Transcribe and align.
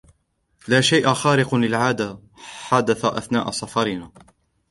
لا 0.67 0.81
شيء 0.81 1.13
خارق 1.13 1.55
للعادة 1.55 2.19
حدث 2.53 3.05
أثناء 3.05 3.51
سفرنا. 3.51 4.11